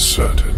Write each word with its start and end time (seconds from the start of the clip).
is 0.00 0.06
certain. 0.06 0.49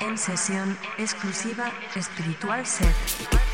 En 0.00 0.18
sesión 0.18 0.76
exclusiva 0.98 1.70
Espiritual 1.94 2.66
Set. 2.66 3.45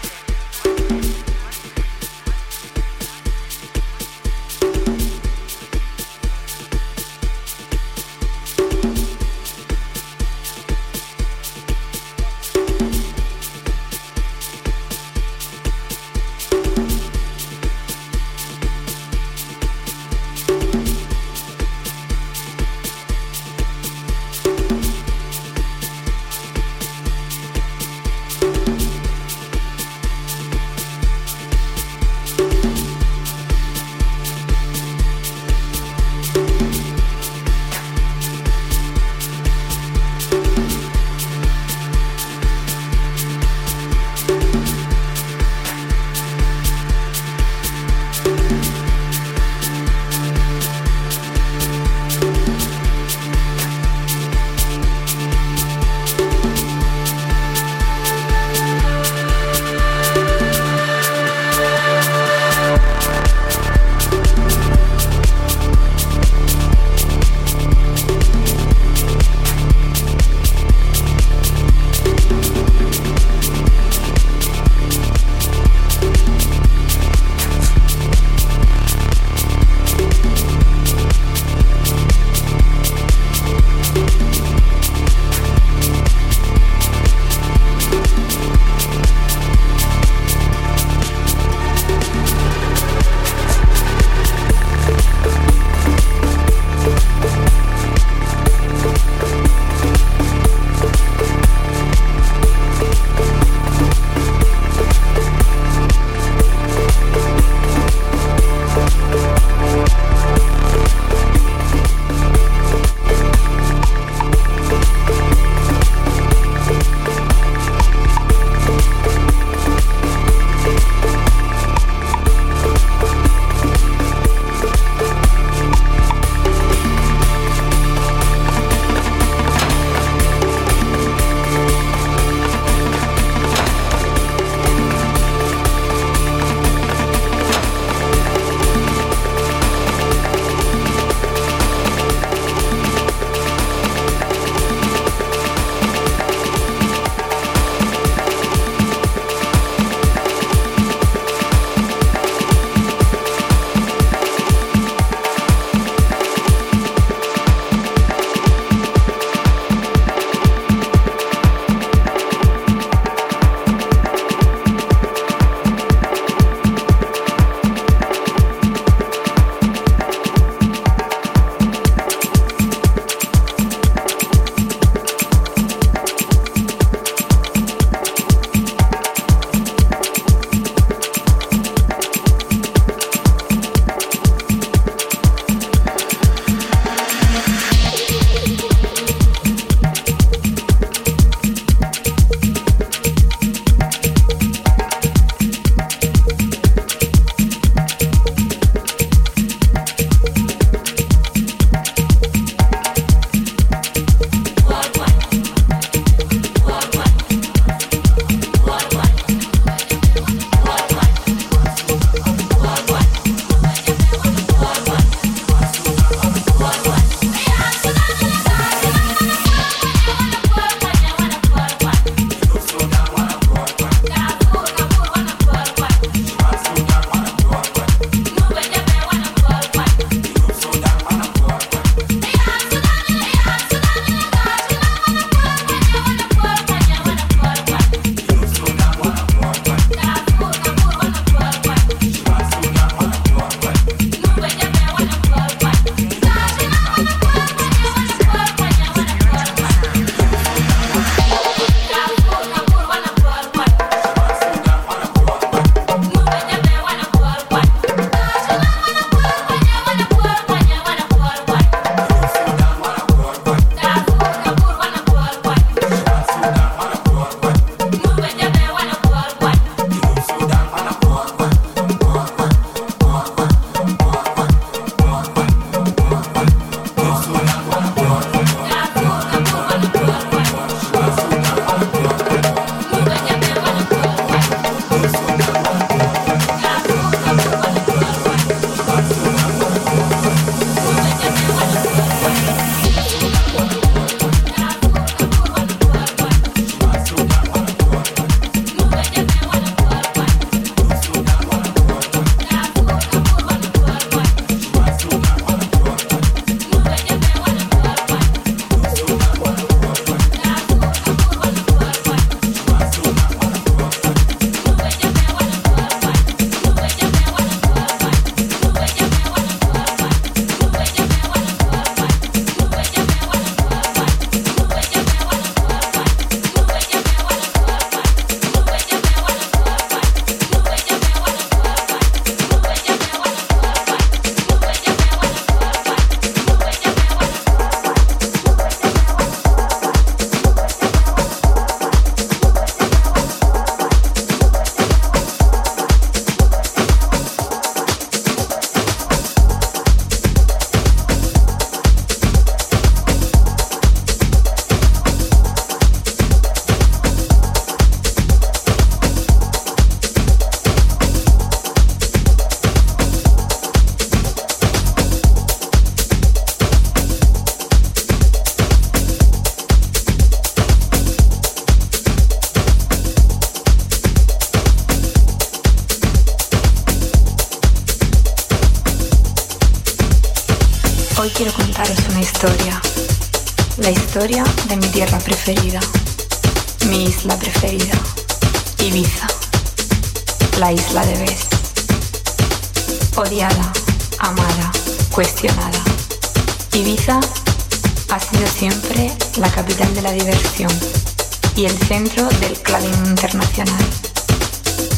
Centro 401.93 402.27
del 402.41 402.59
clubbing 402.63 403.07
internacional. 403.07 403.85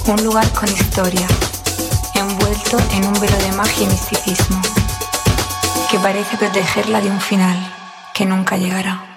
Un 0.06 0.22
lugar 0.22 0.48
con 0.52 0.68
historia, 0.68 1.26
envuelto 2.14 2.78
en 2.92 3.04
un 3.08 3.14
velo 3.14 3.36
de 3.38 3.50
magia 3.50 3.82
y 3.82 3.86
misticismo 3.88 4.62
que 5.90 5.98
parece 5.98 6.36
protegerla 6.36 7.00
de 7.00 7.10
un 7.10 7.20
final 7.20 7.58
que 8.14 8.24
nunca 8.24 8.56
llegará. 8.56 9.13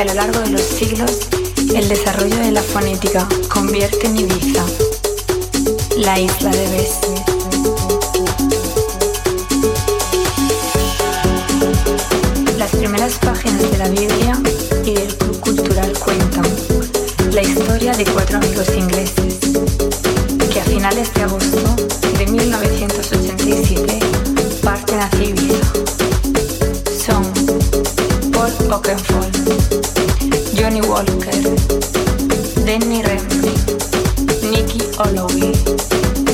a 0.00 0.04
lo 0.06 0.14
largo 0.14 0.40
de 0.40 0.50
los 0.50 0.62
siglos 0.62 1.10
el 1.74 1.86
desarrollo 1.86 2.36
de 2.36 2.52
la 2.52 2.62
fonética 2.62 3.28
convierte 3.52 4.06
en 4.06 4.16
Ibiza 4.16 4.64
la 5.98 6.18
isla 6.18 6.50
de 6.50 6.68
Bessie. 6.70 7.22
Las 12.56 12.70
primeras 12.70 13.12
páginas 13.18 13.70
de 13.70 13.76
la 13.76 13.88
Biblia 13.88 14.40
y 14.86 14.94
del 14.94 15.14
Club 15.18 15.40
Cultural 15.40 15.92
cuentan 15.98 16.46
la 17.32 17.42
historia 17.42 17.92
de 17.92 18.04
cuatro 18.06 18.38
amigos 18.38 18.68
ingleses 18.74 19.38
que 20.50 20.60
a 20.60 20.64
finales 20.64 21.12
de 21.12 21.22
agosto 21.24 21.76
de 22.18 22.26
1987 22.26 23.98
parten 24.62 24.98
hacia 25.00 25.24
Ibiza. 25.24 25.72
Son 27.04 27.22
Paul 28.32 28.52
Oakenfold, 28.70 29.09
Walker, 31.00 31.32
Denny 32.66 33.02
Renfrey, 33.02 33.54
Nicky 34.50 34.82
Holloway, 34.98 35.52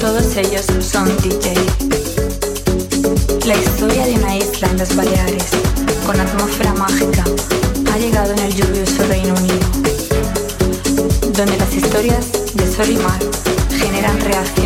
todos 0.00 0.36
ellos 0.36 0.66
son 0.80 1.06
DJ. 1.18 1.54
La 3.46 3.54
historia 3.54 4.06
de 4.06 4.14
una 4.14 4.36
isla 4.36 4.68
en 4.68 4.78
las 4.78 4.96
Baleares, 4.96 5.50
con 6.04 6.18
atmósfera 6.18 6.74
mágica, 6.74 7.24
ha 7.92 7.98
llegado 7.98 8.32
en 8.32 8.40
el 8.40 8.54
lluvioso 8.56 9.06
Reino 9.06 9.34
Unido, 9.34 9.66
donde 11.32 11.56
las 11.58 11.72
historias 11.72 12.32
de 12.54 12.66
sol 12.66 12.90
y 12.90 12.96
mar 12.96 13.20
generan 13.70 14.20
reacciones 14.20 14.65